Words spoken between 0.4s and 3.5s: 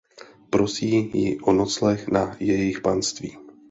Prosí ji o nocleh na jejich panství.